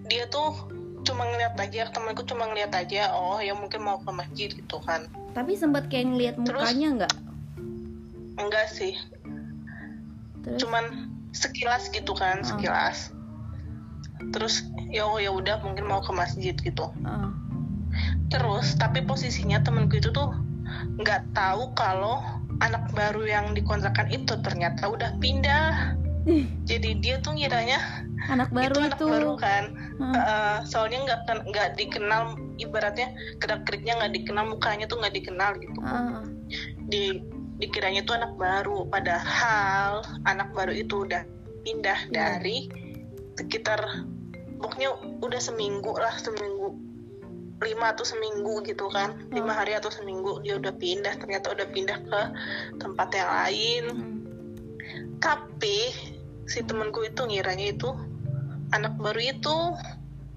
dia 0.07 0.27
tuh 0.27 0.51
cuma 1.03 1.27
ngeliat 1.27 1.55
aja 1.59 1.91
temanku 1.91 2.23
cuma 2.23 2.47
ngeliat 2.47 2.71
aja 2.71 3.11
oh 3.11 3.39
ya 3.43 3.51
mungkin 3.55 3.83
mau 3.83 3.99
ke 3.99 4.11
masjid 4.11 4.49
gitu 4.51 4.77
kan. 4.83 5.07
Tapi 5.35 5.55
sempat 5.55 5.91
kayak 5.91 6.07
ngeliat 6.11 6.35
mukanya 6.39 6.87
nggak? 7.03 7.13
Enggak 8.39 8.67
sih 8.71 8.95
terus 10.43 10.59
cuman 10.61 10.85
sekilas 11.31 11.89
gitu 11.89 12.13
kan 12.13 12.43
Hmm. 12.43 12.47
sekilas 12.55 13.09
terus 14.31 14.63
ya 14.87 15.03
oh 15.03 15.19
ya 15.19 15.33
udah 15.33 15.59
mungkin 15.63 15.83
mau 15.87 15.99
ke 15.99 16.11
masjid 16.11 16.55
gitu 16.55 16.91
Ah. 17.03 17.31
terus 18.29 18.75
tapi 18.75 19.01
posisinya 19.03 19.59
temanku 19.61 19.97
itu 19.97 20.09
tuh 20.09 20.31
nggak 20.99 21.33
tahu 21.33 21.73
kalau 21.75 22.21
anak 22.61 22.87
baru 22.93 23.25
yang 23.27 23.45
dikontrakan 23.51 24.07
itu 24.09 24.33
ternyata 24.39 24.87
udah 24.87 25.17
pindah 25.19 25.95
jadi 26.63 26.89
dia 27.03 27.15
tuh 27.19 27.35
ngiranya 27.35 27.83
anak 28.31 28.47
baru 28.55 28.87
itu 28.87 28.95
itu, 28.95 29.05
anak 29.05 29.11
baru 29.11 29.33
kan 29.37 29.63
Hmm. 29.93 30.09
Eh, 30.09 30.57
soalnya 30.65 31.05
nggak 31.05 31.21
nggak 31.53 31.69
dikenal 31.77 32.33
ibaratnya 32.57 33.13
gerak 33.37 33.61
geriknya 33.69 33.93
nggak 34.01 34.13
dikenal 34.17 34.45
mukanya 34.49 34.89
tuh 34.89 34.97
nggak 34.97 35.13
dikenal 35.13 35.53
gitu 35.61 35.79
Ah. 35.85 36.25
di 36.89 37.21
dikiranya 37.61 38.01
itu 38.01 38.13
anak 38.13 38.33
baru 38.35 38.85
padahal 38.89 40.01
anak 40.25 40.49
baru 40.57 40.73
itu 40.73 41.05
udah 41.05 41.23
pindah 41.63 42.09
Iya. 42.09 42.13
dari 42.13 42.67
sekitar 43.39 43.81
pokoknya 44.59 44.93
udah 45.21 45.41
seminggu 45.41 45.93
lah 45.95 46.13
seminggu 46.19 46.75
lima 47.63 47.95
atau 47.95 48.03
seminggu 48.03 48.59
gitu 48.67 48.91
kan 48.91 49.15
lima 49.31 49.55
Hmm. 49.55 49.59
hari 49.63 49.73
atau 49.79 49.87
seminggu 49.87 50.43
dia 50.43 50.59
udah 50.59 50.75
pindah 50.75 51.15
ternyata 51.15 51.55
udah 51.55 51.67
pindah 51.71 51.97
ke 52.03 52.21
tempat 52.83 53.07
yang 53.15 53.29
lain 53.31 53.83
Hmm. 53.87 54.19
tapi 55.23 55.95
si 56.43 56.59
temanku 56.67 57.07
itu 57.07 57.23
ngiranya 57.23 57.71
itu 57.71 57.89
anak 58.75 58.91
baru 58.99 59.21
itu 59.31 59.57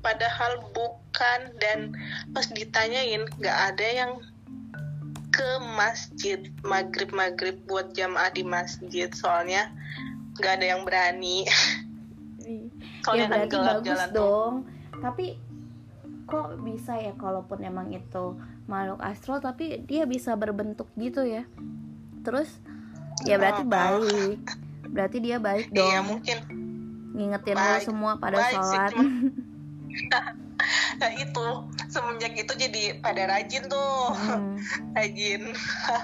padahal 0.06 0.62
bukan 0.70 1.40
dan 1.58 1.90
pas 2.30 2.46
ditanyain 2.46 3.26
nggak 3.42 3.58
ada 3.74 3.86
yang 3.90 4.10
ke 5.28 5.48
masjid 5.72 6.40
maghrib 6.62 7.10
maghrib 7.10 7.56
buat 7.64 7.92
jamaah 7.92 8.30
di 8.30 8.42
masjid. 8.42 9.10
Soalnya 9.10 9.72
nggak 10.36 10.52
ada 10.54 10.66
yang 10.68 10.82
berani. 10.82 11.44
Ya 12.40 12.62
soalnya 13.02 13.26
kan 13.26 13.38
berarti 13.42 13.56
bagus 13.56 13.86
jalan 13.88 14.08
tuh. 14.08 14.14
dong. 14.16 14.54
Tapi 14.96 15.26
kok 16.24 16.48
bisa 16.60 16.92
ya 16.96 17.14
kalaupun 17.14 17.58
emang 17.60 17.90
itu 17.90 18.34
makhluk 18.66 18.98
astral 18.98 19.38
tapi 19.38 19.82
dia 19.82 20.04
bisa 20.04 20.34
berbentuk 20.34 20.90
gitu 20.94 21.22
ya? 21.22 21.46
Terus 22.22 22.50
ya 23.22 23.38
berarti 23.38 23.62
Oh, 23.62 23.66
oh. 23.66 23.70
baik 23.70 24.42
berarti 24.86 25.18
dia 25.18 25.36
baik 25.38 25.70
iya 25.70 26.00
dong. 26.00 26.18
mungkin. 26.18 26.38
Ngingetin 27.12 27.54
lo 27.54 27.76
semua 27.80 28.12
pada 28.16 28.36
Baik 28.38 28.52
sih, 28.52 28.58
sholat. 28.60 28.90
cuman- 28.92 29.32
nah 31.00 31.10
itu. 31.12 31.46
Semenjak 31.90 32.34
itu 32.34 32.52
jadi 32.56 32.98
pada 33.00 33.28
rajin 33.30 33.66
tuh. 33.70 34.12
Hmm, 34.12 34.56
rajin. 34.96 35.52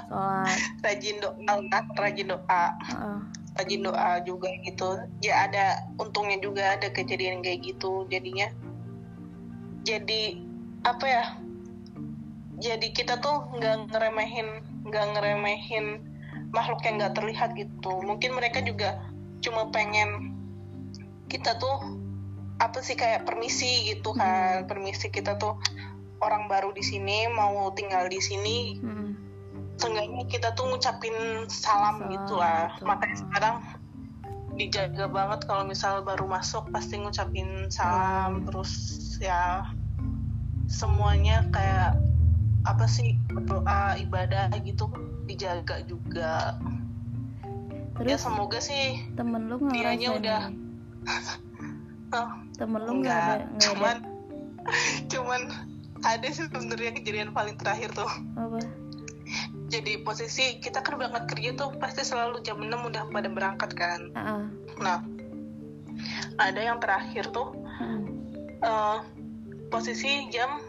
Rajin 0.85 1.17
doa 1.23 1.81
rajin 1.99 2.29
doa. 2.31 2.65
Heeh. 2.89 3.19
rajin 3.53 3.85
doa 3.85 4.11
juga 4.25 4.49
gitu. 4.65 4.97
Ya 5.21 5.45
ada 5.45 5.85
untungnya 6.01 6.41
juga 6.41 6.81
ada 6.81 6.89
kejadian 6.89 7.45
kayak 7.45 7.61
gitu 7.75 8.09
jadinya. 8.09 8.49
Jadi 9.85 10.41
apa 10.89 11.07
ya? 11.07 11.25
Jadi 12.63 12.95
kita 12.95 13.19
tuh 13.19 13.53
nggak 13.59 13.93
ngeremehin 13.93 14.49
nggak 14.89 15.07
ngeremehin 15.15 15.87
makhluk 16.55 16.81
yang 16.87 16.97
nggak 17.01 17.15
terlihat 17.17 17.51
gitu. 17.59 17.93
Mungkin 18.03 18.33
mereka 18.33 18.65
juga 18.65 19.01
cuma 19.43 19.69
pengen 19.75 20.33
kita 21.27 21.59
tuh 21.59 22.02
apa 22.63 22.79
sih 22.79 22.95
kayak 22.95 23.27
permisi 23.27 23.91
gitu 23.91 24.15
kan. 24.15 24.71
Permisi 24.71 25.11
kita 25.11 25.35
tuh 25.35 25.59
orang 26.23 26.47
baru 26.47 26.71
di 26.71 26.87
sini 26.87 27.27
mau 27.27 27.75
tinggal 27.75 28.07
di 28.07 28.23
sini. 28.23 28.59
Hmm. 28.79 29.11
seenggaknya 29.73 30.29
kita 30.31 30.55
tuh 30.55 30.69
ngucapin 30.71 31.17
salam 31.51 32.07
Salam, 32.07 32.13
gitu 32.13 32.39
lah. 32.39 32.71
betul. 32.77 32.87
makanya 32.87 33.17
sekarang 33.19 33.57
dijaga 34.55 35.05
banget 35.11 35.41
kalau 35.49 35.65
misal 35.67 36.07
baru 36.07 36.29
masuk 36.29 36.71
pasti 36.71 37.03
ngucapin 37.03 37.67
salam. 37.67 38.47
Terus 38.47 38.71
ya 39.19 39.67
semuanya 40.71 41.51
kayak 41.51 41.99
apa 42.63 42.87
sih 42.87 43.19
doa 43.49 43.99
ibadah 43.99 44.55
gitu 44.63 44.87
dijaga 45.27 45.83
juga. 45.83 46.55
Ya 47.99 48.15
terus 48.15 48.23
semoga 48.23 48.63
sih 48.63 49.03
temen 49.19 49.51
lu 49.51 49.59
nggak 49.59 49.75
dianya 49.75 50.09
udah-? 50.15 50.45
oh, 52.13 52.31
temen 52.57 52.81
lu 52.85 52.93
nggak 53.03 53.17
ada 53.17 53.45
enggak 53.45 53.49
nggak 53.49 53.57
ada 53.57 53.65
cuman 53.67 53.97
cuman 55.13 55.41
ada 56.03 56.27
sih 56.31 56.47
sebenarnya 56.51 56.93
kejadian 56.99 57.31
paling 57.35 57.57
terakhir 57.59 57.91
tuh 57.95 58.11
apa 58.39 58.61
jadi 59.73 60.05
posisi 60.05 60.61
kita 60.61 60.85
kan 60.85 61.01
berangkat 61.01 61.25
kerja 61.33 61.57
tuh 61.57 61.73
pasti 61.81 62.05
selalu 62.05 62.45
jam 62.45 62.61
6 62.61 62.69
udah 62.69 63.09
pada 63.09 63.29
berangkat 63.33 63.73
kan 63.73 64.13
Ah, 64.13 64.21
ah. 64.21 64.43
Nah, 64.77 64.99
ada 66.37 66.61
yang 66.61 66.77
terakhir 66.83 67.33
tuh 67.33 67.57
Hmm. 67.73 68.05
eh, 68.61 68.99
posisi 69.73 70.29
jam 70.29 70.61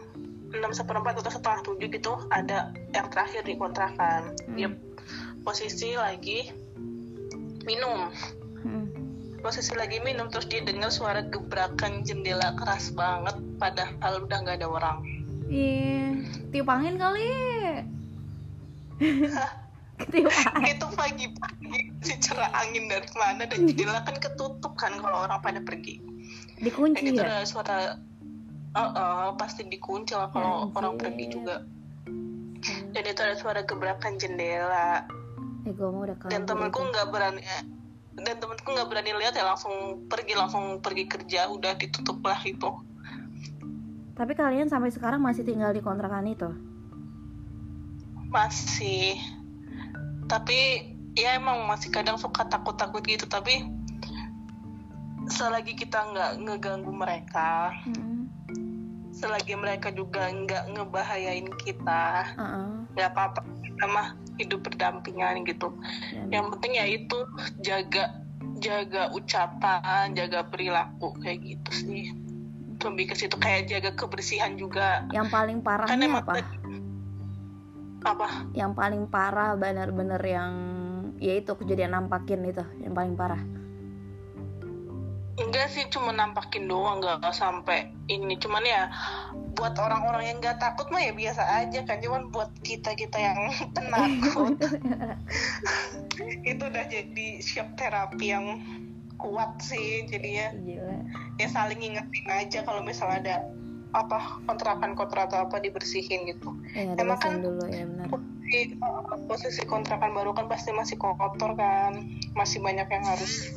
6 0.50 0.72
seperempat 0.72 1.20
atau 1.20 1.30
setengah 1.30 1.60
tujuh 1.66 1.88
gitu 1.92 2.16
ada 2.32 2.72
yang 2.94 3.10
terakhir 3.12 3.44
di 3.44 3.58
kontrakan. 3.58 4.32
Hmm. 4.48 4.56
Dia 4.56 4.68
posisi 5.44 5.92
lagi 5.98 6.48
minum, 7.68 8.08
Hmm. 8.64 8.88
Posisi 9.44 9.76
lagi 9.76 10.00
minum 10.00 10.32
terus 10.32 10.48
dia 10.48 10.64
dengar 10.64 10.88
suara 10.88 11.20
gebrakan 11.28 12.00
jendela 12.00 12.56
keras 12.56 12.88
banget 12.96 13.36
padahal 13.60 14.24
udah 14.24 14.38
nggak 14.40 14.56
ada 14.64 14.68
orang. 14.72 14.98
Ih, 15.52 16.24
tiup 16.48 16.64
angin 16.72 16.96
kali. 16.96 17.28
tiup 20.08 20.32
angin. 20.32 20.72
Itu 20.72 20.86
pagi-pagi 20.96 21.92
si 22.00 22.16
cerah 22.24 22.48
angin 22.56 22.88
dari 22.88 23.04
mana 23.12 23.44
dan 23.44 23.68
jendela 23.68 24.00
kan 24.08 24.16
ketutup 24.16 24.72
kan 24.80 24.96
kalau 24.96 25.28
orang 25.28 25.44
pada 25.44 25.60
pergi. 25.60 26.00
Dan 26.00 26.64
Dikunci 26.64 27.04
itu 27.04 27.20
ya? 27.20 27.44
ada 27.44 27.44
suara 27.44 28.00
uh, 28.72 28.80
uh, 28.80 29.28
pasti 29.36 29.68
dikunci 29.68 30.16
lah 30.16 30.32
kalau 30.32 30.72
Anjir. 30.72 30.76
orang 30.80 30.94
pergi 30.96 31.24
juga. 31.28 31.56
Dan 32.64 33.02
itu 33.04 33.20
ada 33.20 33.36
suara 33.36 33.60
gebrakan 33.60 34.16
jendela. 34.16 35.04
eh 35.64 35.72
gue 35.72 35.88
mau 35.88 36.04
udah 36.04 36.16
dan 36.28 36.44
temanku 36.44 36.80
nggak 36.92 37.08
berani 37.08 37.40
dan 38.14 38.38
temanku 38.38 38.68
nggak 38.70 38.88
berani 38.90 39.12
lihat 39.18 39.34
ya 39.34 39.42
langsung 39.42 40.06
pergi 40.06 40.34
langsung 40.38 40.78
pergi 40.78 41.04
kerja 41.10 41.50
udah 41.50 41.74
ditutup 41.74 42.22
lah 42.22 42.38
itu 42.46 42.70
tapi 44.14 44.32
kalian 44.38 44.70
sampai 44.70 44.94
sekarang 44.94 45.18
masih 45.18 45.42
tinggal 45.42 45.74
di 45.74 45.82
kontrakan 45.82 46.30
itu 46.30 46.50
masih 48.30 49.18
tapi 50.30 50.90
ya 51.14 51.38
emang 51.38 51.66
masih 51.66 51.90
kadang 51.90 52.18
suka 52.18 52.46
takut-takut 52.46 53.02
gitu 53.06 53.26
tapi 53.26 53.66
selagi 55.30 55.74
kita 55.74 55.98
nggak 56.10 56.32
ngeganggu 56.42 56.92
mereka 56.94 57.74
hmm. 57.86 58.26
selagi 59.14 59.54
mereka 59.56 59.94
juga 59.94 60.30
nggak 60.30 60.74
ngebahayain 60.74 61.48
kita 61.62 62.34
nggak 62.92 63.06
uh 63.06 63.10
-uh. 63.10 63.14
apa-apa 63.14 63.40
kita 63.62 63.84
mah 63.88 64.08
hidup 64.40 64.66
berdampingan 64.66 65.46
gitu. 65.46 65.70
Ya, 66.10 66.40
yang 66.40 66.50
penting 66.54 66.78
ya 66.78 66.86
itu 66.88 67.18
jaga 67.62 68.22
jaga 68.58 69.10
ucapan 69.12 70.14
jaga 70.14 70.46
perilaku 70.48 71.14
kayak 71.22 71.42
gitu 71.42 71.70
sih. 71.72 72.04
Lebih 72.84 73.12
ke 73.12 73.14
situ 73.16 73.36
kayak 73.40 73.70
jaga 73.70 73.90
kebersihan 73.96 74.60
juga. 74.60 75.08
Yang 75.14 75.28
paling 75.32 75.58
parahnya 75.64 75.96
kan 75.96 76.20
apa? 76.20 76.32
Apa? 78.04 78.28
Yang 78.52 78.72
paling 78.76 79.02
parah 79.08 79.56
bener-bener 79.56 80.20
yang 80.20 80.52
ya 81.16 81.40
itu 81.40 81.56
kejadian 81.56 81.96
nampakin 81.96 82.44
itu 82.44 82.64
yang 82.84 82.92
paling 82.92 83.16
parah 83.16 83.40
enggak 85.34 85.66
sih 85.74 85.84
cuma 85.90 86.14
nampakin 86.14 86.70
doang 86.70 87.02
nggak 87.02 87.34
sampai 87.34 87.90
ini. 88.06 88.38
Cuman 88.38 88.62
ya 88.62 88.90
buat 89.58 89.74
orang-orang 89.78 90.30
yang 90.30 90.38
nggak 90.38 90.62
takut 90.62 90.86
mah 90.94 91.02
ya 91.02 91.12
biasa 91.14 91.42
aja 91.64 91.80
kan. 91.82 91.98
Cuman 91.98 92.30
buat 92.30 92.50
kita 92.62 92.94
kita 92.94 93.18
yang 93.18 93.38
penakut. 93.76 94.54
Itu 96.50 96.62
udah 96.70 96.84
jadi 96.86 97.26
siap 97.42 97.74
terapi 97.74 98.26
yang 98.30 98.46
kuat 99.18 99.58
sih 99.62 100.06
jadinya. 100.06 100.54
Gila. 100.54 100.96
ya 101.42 101.48
saling 101.50 101.82
ingetin 101.82 102.26
aja 102.30 102.62
kalau 102.62 102.86
misalnya 102.86 103.18
ada 103.26 103.36
apa 103.94 104.42
kontrakan 104.46 104.98
kontrakan 104.98 105.50
apa 105.50 105.62
dibersihin 105.62 106.26
gitu. 106.30 106.50
Ya, 106.74 106.98
emang 106.98 107.18
kan 107.22 107.38
dulu 107.42 107.62
ya 107.70 107.86
benar. 107.86 108.06
posisi, 108.10 108.74
posisi 109.30 109.62
kontrakan 109.66 110.14
baru 110.14 110.34
kan 110.34 110.50
pasti 110.50 110.74
masih 110.74 110.98
kotor 110.98 111.54
kan. 111.54 111.94
Masih 112.34 112.58
banyak 112.58 112.90
yang 112.90 113.04
harus 113.06 113.54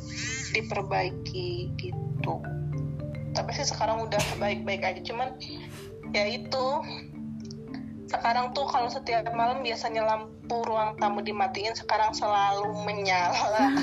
diperbaiki 0.52 1.72
gitu. 1.76 2.34
Tapi 3.36 3.50
sih 3.54 3.66
sekarang 3.68 4.08
udah 4.08 4.20
baik-baik 4.40 4.82
aja 4.82 5.00
cuman 5.04 5.36
ya 6.12 6.24
itu. 6.26 6.66
Sekarang 8.08 8.56
tuh 8.56 8.64
kalau 8.64 8.88
setiap 8.88 9.28
malam 9.36 9.60
biasanya 9.60 10.00
lampu 10.08 10.64
ruang 10.64 10.96
tamu 10.96 11.20
dimatiin 11.20 11.76
sekarang 11.76 12.16
selalu 12.16 12.72
menyala. 12.88 13.76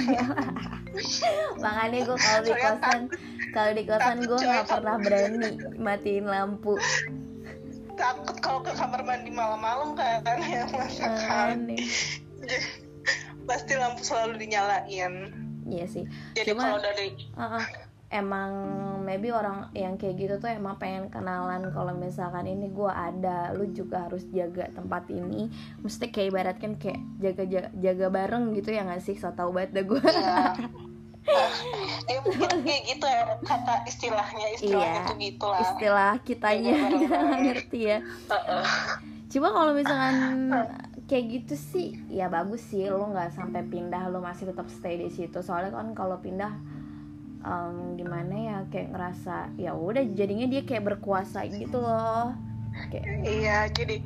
Makanya 1.64 2.00
gue 2.10 2.18
kalau 2.18 2.42
di 2.42 2.54
kosan 2.58 3.00
kalau 3.54 3.72
di 3.78 3.84
kosan 3.86 4.18
gue 4.26 4.38
nggak 4.42 4.66
pernah 4.66 4.98
berani 4.98 5.50
matiin 5.78 6.26
lampu. 6.26 6.74
Takut 7.96 8.38
kalau 8.42 8.60
ke 8.66 8.74
kamar 8.74 9.06
mandi 9.06 9.30
malam-malam 9.30 9.94
kan 9.94 10.26
ya 10.42 10.66
masakan. 10.74 11.70
Pasti 13.46 13.74
lampu 13.78 14.02
selalu 14.02 14.42
dinyalain 14.42 15.45
Iya 15.66 15.86
sih. 15.90 16.06
Jadi 16.38 16.54
Cuma, 16.54 16.78
kalau 16.78 16.82
dari 16.82 17.08
uh, 17.36 17.66
emang 18.14 18.52
maybe 19.02 19.34
orang 19.34 19.74
yang 19.74 19.98
kayak 19.98 20.16
gitu 20.16 20.34
tuh 20.38 20.50
emang 20.54 20.78
pengen 20.78 21.10
kenalan 21.10 21.74
kalau 21.74 21.92
misalkan 21.98 22.46
ini 22.46 22.70
gue 22.70 22.88
ada 22.88 23.52
lu 23.58 23.68
juga 23.74 24.06
harus 24.06 24.24
jaga 24.30 24.70
tempat 24.72 25.10
ini. 25.10 25.50
Mesti 25.82 26.14
kayak 26.14 26.28
ibarat 26.32 26.58
kan 26.62 26.78
kayak 26.78 27.02
jaga 27.18 27.44
jaga, 27.50 27.70
jaga 27.76 28.08
bareng 28.14 28.54
gitu 28.54 28.70
ya 28.72 28.86
nggak 28.86 29.04
sih? 29.04 29.18
So 29.18 29.34
tau 29.34 29.50
banget 29.50 29.82
dah 29.82 29.86
gue 29.86 30.02
ya 32.06 32.22
mungkin 32.22 32.62
kayak 32.62 32.82
gitu 32.86 33.06
ya 33.10 33.22
kata 33.42 33.74
istilahnya 33.90 34.46
istilahnya 34.58 35.02
iya, 35.02 35.10
tuh 35.10 35.18
gitu 35.18 35.46
lah 35.50 35.62
istilah 35.66 36.14
kitanya 36.22 36.76
kita 36.94 37.16
nggak 37.26 37.42
ngerti 37.50 37.80
ya. 37.82 37.98
Cuma 39.34 39.48
kalau 39.52 39.74
misalkan 39.74 40.54
kayak 41.06 41.26
gitu 41.42 41.56
sih 41.56 42.02
ya 42.10 42.26
bagus 42.26 42.66
sih 42.66 42.90
lo 42.90 43.06
nggak 43.14 43.38
sampai 43.38 43.62
pindah 43.70 44.10
lo 44.10 44.22
masih 44.22 44.50
tetap 44.50 44.68
stay 44.70 44.98
di 44.98 45.10
situ. 45.14 45.40
Soalnya 45.42 45.74
kan 45.74 45.94
kalau 45.94 46.18
pindah 46.18 46.54
um, 47.46 47.94
gimana 47.94 48.34
ya 48.34 48.58
kayak 48.74 48.90
ngerasa 48.92 49.54
ya 49.62 49.78
udah 49.78 50.02
jadinya 50.18 50.50
dia 50.50 50.66
kayak 50.66 50.96
berkuasa 50.96 51.46
gitu 51.48 51.78
loh. 51.78 52.34
Kayak 52.90 53.06
iya 53.24 53.58
jadi 53.70 54.02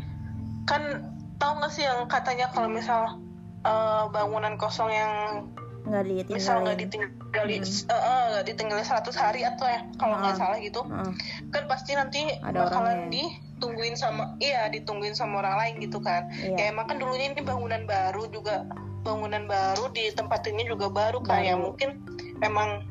kan 0.68 1.02
tau 1.40 1.56
gak 1.58 1.72
sih 1.72 1.88
yang 1.88 2.06
katanya 2.06 2.52
kalau 2.52 2.70
misal 2.70 3.18
uh, 3.64 4.06
bangunan 4.12 4.60
kosong 4.60 4.92
yang 4.92 5.48
nggak 5.90 6.06
ditinggalin. 6.06 6.38
Misal 6.38 6.56
nggak 6.64 6.78
ditinggalin 6.86 7.64
hmm. 7.66 7.90
uh, 7.90 7.98
uh, 7.98 8.32
ditinggalin 8.46 8.86
100 8.86 9.10
hari 9.18 9.42
atau 9.44 9.66
ya 9.66 9.80
kalau 9.98 10.16
nggak 10.22 10.36
uh, 10.36 10.40
salah 10.40 10.58
gitu. 10.62 10.82
Uh. 10.86 11.14
kan 11.50 11.64
pasti 11.66 11.92
nanti 11.98 12.22
Ada 12.46 12.70
bakalan 12.70 13.10
di 13.10 13.50
ditungguin 13.60 14.00
sama 14.00 14.40
iya 14.40 14.72
ditungguin 14.72 15.12
sama 15.20 15.44
orang 15.44 15.56
lain 15.60 15.74
gitu 15.84 16.00
kan. 16.00 16.32
Iya. 16.32 16.56
ya 16.56 16.64
emang 16.72 16.88
kan 16.88 16.96
dulunya 16.96 17.36
ini 17.36 17.44
bangunan 17.44 17.84
baru 17.84 18.32
juga 18.32 18.64
bangunan 19.04 19.52
baru 19.52 19.92
di 19.92 20.16
tempat 20.16 20.48
ini 20.48 20.64
juga 20.64 20.88
baru 20.88 21.20
kan 21.20 21.44
ya 21.44 21.60
mungkin 21.60 22.00
emang 22.40 22.88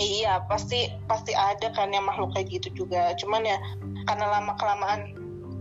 iya 0.00 0.40
pasti 0.48 0.88
pasti 1.04 1.36
ada 1.36 1.68
kan 1.76 1.92
yang 1.92 2.08
makhluk 2.08 2.32
kayak 2.32 2.48
gitu 2.48 2.72
juga. 2.72 3.12
Cuman 3.20 3.44
ya 3.44 3.60
karena 4.08 4.40
lama 4.40 4.56
kelamaan 4.56 5.12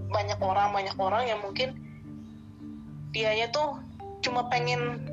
banyak 0.08 0.40
orang 0.40 0.72
banyak 0.72 0.96
orang 0.96 1.28
yang 1.28 1.44
mungkin 1.44 1.76
dianya 3.12 3.52
tuh 3.52 3.84
cuma 4.24 4.48
pengen 4.48 5.04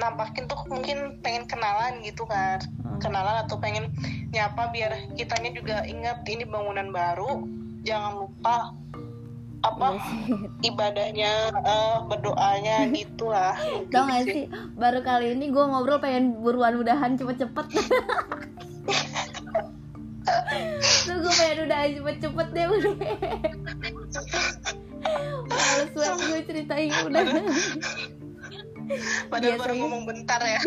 nampakin 0.00 0.48
tuh 0.48 0.56
mungkin 0.66 1.20
pengen 1.20 1.44
kenalan 1.44 2.00
gitu 2.00 2.24
kan 2.24 2.58
hmm. 2.64 2.98
kenalan 3.04 3.44
atau 3.44 3.60
pengen 3.60 3.92
nyapa 4.32 4.72
biar 4.72 5.12
kitanya 5.14 5.52
juga 5.52 5.76
ingat 5.84 6.24
ini 6.26 6.48
bangunan 6.48 6.88
baru. 6.90 7.44
Jangan 7.84 8.12
lupa 8.24 8.74
apa 9.60 9.92
iya 9.92 10.00
ibadahnya 10.72 11.32
uh, 11.52 12.08
berdoanya 12.08 12.88
gitu 12.96 13.28
lah 13.28 13.52
tau 13.92 14.08
gak 14.08 14.24
sih 14.24 14.48
baru 14.80 15.04
kali 15.04 15.36
ini 15.36 15.52
gue 15.52 15.60
ngobrol 15.60 16.00
pengen 16.00 16.40
buruan 16.40 16.80
udahan 16.80 17.20
cepet-cepet. 17.20 17.66
Tuh 20.80 21.16
gue 21.20 21.34
pengen 21.36 21.68
udahan 21.68 21.90
cepet-cepet 22.00 22.46
deh 22.56 22.66
udah 22.72 22.94
males 25.50 25.90
banget 25.92 26.18
gue 26.24 26.40
ceritain 26.46 26.92
udah 27.04 27.22
Padahal 29.30 29.56
biasanya, 29.56 29.62
baru 29.62 29.74
ngomong 29.84 30.02
bentar 30.06 30.40
ya. 30.42 30.60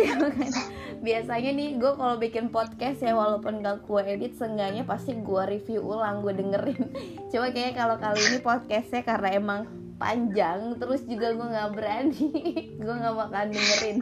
biasanya 1.07 1.51
nih 1.51 1.69
gue 1.75 1.91
kalau 1.99 2.15
bikin 2.15 2.47
podcast 2.47 3.03
ya 3.03 3.11
walaupun 3.11 3.59
gak 3.59 3.83
gue 3.83 4.01
edit 4.07 4.39
seenggaknya 4.39 4.87
pasti 4.87 5.19
gue 5.19 5.43
review 5.43 5.83
ulang 5.83 6.23
gue 6.23 6.33
dengerin. 6.35 6.83
Coba 7.31 7.51
kayak 7.51 7.75
kalau 7.75 7.95
kali 7.99 8.19
ini 8.23 8.39
podcastnya 8.39 9.03
karena 9.03 9.29
emang 9.35 9.61
panjang 9.99 10.79
terus 10.79 11.03
juga 11.07 11.35
gue 11.35 11.47
nggak 11.47 11.71
berani. 11.75 12.27
Gue 12.79 12.93
nggak 12.95 13.15
bakalan 13.15 13.49
dengerin. 13.51 13.97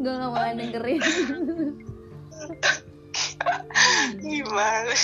Gue 0.00 0.12
nggak 0.12 0.32
bakalan 0.32 0.56
dengerin. 0.60 1.02
Gimana? 4.20 4.94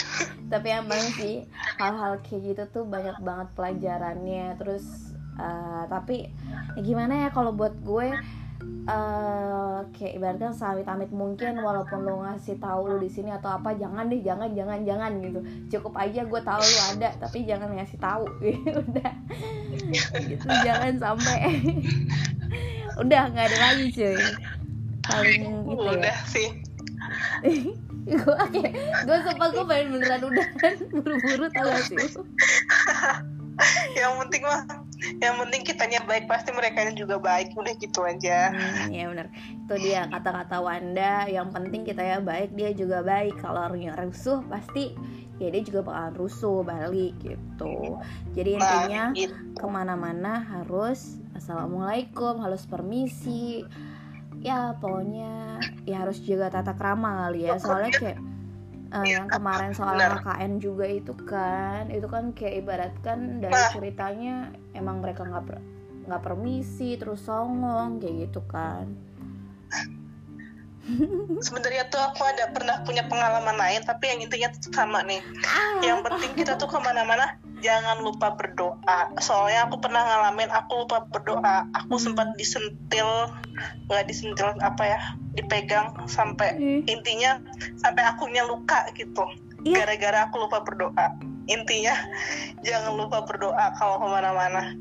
Tapi 0.50 0.68
emang 0.68 1.02
sih 1.16 1.44
hal-hal 1.78 2.20
kayak 2.24 2.40
gitu 2.44 2.62
tuh 2.72 2.84
banyak 2.84 3.16
banget 3.24 3.48
pelajarannya. 3.56 4.56
Terus 4.56 5.09
uh, 5.40 5.84
tapi 5.88 6.28
ya 6.76 6.80
gimana 6.84 7.26
ya 7.26 7.28
kalau 7.32 7.56
buat 7.56 7.72
gue 7.80 8.12
uh, 8.86 9.78
kayak 9.94 10.12
ibaratnya 10.16 10.50
sawit 10.54 10.86
amit 10.88 11.10
mungkin 11.12 11.60
walaupun 11.60 12.04
lo 12.04 12.22
ngasih 12.24 12.60
tahu 12.60 12.94
lo 12.94 12.96
di 13.00 13.10
sini 13.10 13.32
atau 13.32 13.56
apa 13.56 13.74
jangan 13.76 14.08
deh 14.08 14.20
jangan 14.22 14.52
jangan 14.52 14.80
jangan 14.86 15.10
gitu. 15.20 15.40
Cukup 15.76 15.94
aja 15.98 16.24
gue 16.24 16.40
tahu 16.40 16.62
lo 16.62 16.82
ada 16.96 17.10
tapi 17.18 17.44
jangan 17.44 17.70
ngasih 17.76 17.98
tahu. 18.00 18.24
Udah. 18.86 19.12
Gitu 20.16 20.46
jangan 20.64 20.92
sampai. 20.96 21.40
Udah 23.02 23.22
nggak 23.32 23.46
ada 23.50 23.58
lagi 23.58 23.86
cuy. 23.94 24.16
Paling 25.06 25.42
gitu 25.66 25.84
ya. 25.84 25.92
Udah 25.96 26.18
sih. 26.28 26.48
Gue 28.00 28.16
kayak 28.32 28.74
gue 29.06 29.18
sumpah 29.28 29.48
gue 29.52 29.64
pengen 29.70 29.86
beneran 29.92 30.24
udah 30.24 30.46
buru-buru 30.88 31.46
tau 31.52 31.68
gak 31.68 31.84
sih 31.84 32.10
yang 34.00 34.16
penting 34.20 34.42
mah 34.44 34.62
yang 35.20 35.40
penting 35.40 35.64
kitanya 35.64 36.04
baik 36.04 36.28
pasti 36.28 36.52
mereka 36.52 36.84
juga 36.92 37.16
baik. 37.16 37.56
Udah 37.56 37.74
gitu 37.80 38.04
aja. 38.04 38.52
Hmm, 38.52 38.92
ya 38.92 39.08
benar 39.08 39.26
itu 39.32 39.74
dia 39.80 40.04
kata-kata 40.10 40.60
Wanda. 40.60 41.24
Yang 41.28 41.48
penting 41.56 41.82
kita 41.88 42.02
ya 42.04 42.18
baik 42.20 42.52
dia 42.52 42.70
juga 42.76 43.00
baik. 43.00 43.40
Kalau 43.40 43.70
orangnya 43.70 43.96
rusuh 43.96 44.44
pasti 44.48 44.92
ya 45.40 45.48
dia 45.48 45.62
juga 45.64 45.80
bakalan 45.88 46.14
rusuh 46.20 46.60
balik 46.60 47.16
gitu. 47.24 47.96
Jadi 48.36 48.60
intinya 48.60 49.04
nah, 49.08 49.16
gitu. 49.16 49.34
ke 49.56 49.66
mana-mana 49.66 50.44
harus 50.44 51.16
assalamualaikum 51.32 52.44
harus 52.44 52.68
permisi. 52.68 53.64
Ya 54.40 54.72
pokoknya 54.80 55.60
ya 55.84 56.04
harus 56.04 56.20
jaga 56.24 56.60
tata 56.60 56.76
krama 56.76 57.28
kali 57.28 57.48
ya. 57.48 57.56
Soalnya 57.56 57.92
kayak 57.96 58.18
uh, 58.92 59.06
yang 59.06 59.26
kemarin 59.30 59.72
soal 59.72 59.96
Benar. 59.96 60.20
KKN 60.22 60.52
juga 60.58 60.86
itu 60.86 61.14
kan 61.26 61.88
itu 61.90 62.06
kan 62.06 62.34
kayak 62.34 62.54
ibaratkan 62.66 63.40
dari 63.42 63.62
ceritanya 63.74 64.50
emang 64.74 65.02
mereka 65.02 65.26
nggak 65.26 65.58
nggak 66.10 66.22
permisi 66.22 66.98
terus 66.98 67.22
songong 67.24 68.02
kayak 68.02 68.28
gitu 68.28 68.40
kan. 68.50 68.86
Sebenarnya 71.46 71.86
tuh 71.86 72.02
aku 72.02 72.26
ada 72.26 72.50
pernah 72.50 72.82
punya 72.82 73.06
pengalaman 73.06 73.54
lain 73.54 73.86
tapi 73.86 74.10
yang 74.10 74.26
intinya 74.26 74.50
tuh 74.50 74.74
sama 74.74 75.06
nih. 75.06 75.22
Ah. 75.46 75.78
yang 75.86 76.02
penting 76.02 76.34
kita 76.34 76.58
tuh 76.58 76.66
ke 76.66 76.78
mana-mana 76.82 77.38
jangan 77.60 78.00
lupa 78.00 78.34
berdoa 78.34 79.12
soalnya 79.20 79.68
aku 79.68 79.80
pernah 79.80 80.02
ngalamin 80.04 80.50
aku 80.50 80.84
lupa 80.84 81.04
berdoa 81.08 81.68
aku 81.76 81.96
hmm. 81.96 82.04
sempat 82.04 82.28
disentil 82.40 83.08
nggak 83.88 84.04
disentil 84.08 84.56
apa 84.64 84.84
ya 84.84 85.00
dipegang 85.36 85.92
sampai 86.08 86.56
hmm. 86.56 86.80
intinya 86.88 87.38
sampai 87.78 88.02
akunya 88.08 88.42
luka 88.48 88.88
gitu 88.96 89.24
yeah. 89.64 89.84
gara-gara 89.84 90.28
aku 90.28 90.48
lupa 90.48 90.64
berdoa 90.64 91.06
intinya 91.46 91.94
jangan 92.66 92.96
lupa 92.96 93.24
berdoa 93.28 93.76
kalau 93.76 94.00
ke 94.00 94.06
mana-mana 94.08 94.74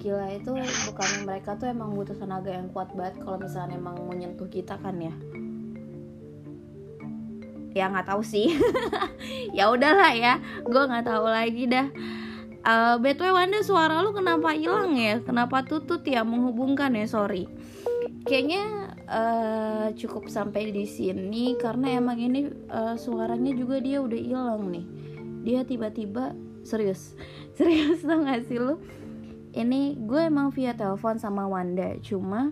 gila 0.00 0.28
itu 0.36 0.52
bukan 0.90 1.10
mereka 1.24 1.56
tuh 1.56 1.72
emang 1.72 1.96
butuh 1.96 2.12
tenaga 2.16 2.52
yang 2.52 2.68
kuat 2.72 2.92
banget 2.92 3.24
kalau 3.24 3.40
misalnya 3.40 3.80
emang 3.80 3.96
menyentuh 4.04 4.48
kita 4.52 4.76
kan 4.80 5.00
ya 5.00 5.14
ya 7.74 7.90
nggak 7.90 8.08
tahu 8.08 8.22
sih. 8.24 8.54
Ya 9.54 9.70
udahlah 9.70 10.12
ya 10.12 10.42
gue 10.62 10.82
nggak 10.84 11.06
tahu 11.06 11.26
lagi 11.26 11.64
dah. 11.70 11.88
Uh, 12.64 12.96
btw 12.96 13.28
Wanda 13.28 13.60
suara 13.60 14.00
lu 14.00 14.16
kenapa 14.16 14.56
hilang 14.56 14.96
ya? 14.96 15.20
Kenapa 15.20 15.60
tutut 15.64 16.00
ya 16.06 16.24
menghubungkan 16.24 16.96
ya? 16.96 17.04
Sorry. 17.04 17.44
Kayaknya 18.24 18.64
uh, 19.04 19.86
cukup 19.92 20.32
sampai 20.32 20.72
di 20.72 20.88
sini 20.88 21.60
karena 21.60 22.00
emang 22.00 22.16
ini 22.16 22.48
uh, 22.72 22.96
suaranya 22.96 23.52
juga 23.52 23.84
dia 23.84 24.00
udah 24.00 24.16
hilang 24.16 24.72
nih. 24.72 24.86
Dia 25.44 25.60
tiba-tiba 25.68 26.32
serius. 26.64 27.12
Serius 27.56 28.02
tau 28.02 28.24
gak 28.24 28.48
sih 28.48 28.58
lu? 28.58 28.80
Ini 29.54 30.00
gue 30.02 30.20
emang 30.26 30.50
via 30.50 30.74
telepon 30.74 31.20
sama 31.20 31.46
Wanda 31.46 31.94
cuma 32.02 32.50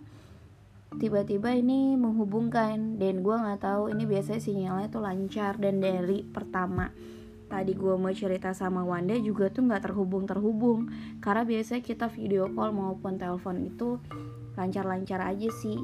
tiba-tiba 0.99 1.55
ini 1.55 1.95
menghubungkan. 1.97 2.99
Dan 2.99 3.23
gue 3.25 3.37
nggak 3.37 3.61
tahu 3.63 3.93
ini 3.93 4.05
biasanya 4.09 4.41
sinyalnya 4.41 4.89
tuh 4.91 5.03
lancar. 5.05 5.57
Dan 5.61 5.81
dari 5.81 6.25
pertama 6.25 6.91
tadi 7.53 7.77
gue 7.77 7.95
mau 8.01 8.09
cerita 8.17 8.57
sama 8.57 8.81
Wanda 8.81 9.13
juga 9.21 9.53
tuh 9.53 9.69
nggak 9.69 9.93
terhubung 9.93 10.25
terhubung 10.25 10.89
karena 11.21 11.45
biasanya 11.45 11.85
kita 11.85 12.09
video 12.09 12.49
call 12.49 12.73
maupun 12.73 13.21
telepon 13.21 13.61
itu 13.61 14.01
lancar-lancar 14.57 15.21
aja 15.21 15.53
sih. 15.61 15.77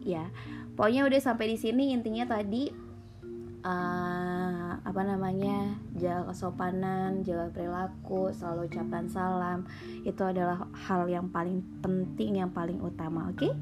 Ya 0.00 0.32
pokoknya 0.72 1.04
udah 1.04 1.20
sampai 1.20 1.52
di 1.52 1.58
sini. 1.60 1.92
Intinya 1.92 2.24
tadi 2.24 2.85
uh, 3.66 4.78
apa 4.86 5.02
namanya 5.02 5.74
jaga 5.98 6.30
kesopanan 6.30 7.26
jaga 7.26 7.50
perilaku 7.50 8.30
selalu 8.30 8.70
ucapkan 8.70 9.10
salam. 9.10 9.66
Itu 10.06 10.22
adalah 10.22 10.70
hal 10.86 11.10
yang 11.10 11.34
paling 11.34 11.82
penting 11.82 12.38
yang 12.38 12.54
paling 12.54 12.78
utama 12.78 13.34
oke? 13.34 13.42
Okay? 13.42 13.52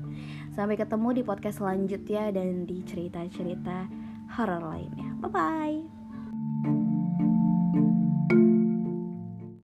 sampai 0.55 0.79
ketemu 0.79 1.19
di 1.19 1.23
podcast 1.27 1.59
selanjutnya 1.59 2.31
dan 2.31 2.63
di 2.63 2.87
cerita-cerita 2.87 3.91
horor 4.39 4.63
lainnya. 4.63 5.19
Bye 5.19 5.31
bye 5.35 6.04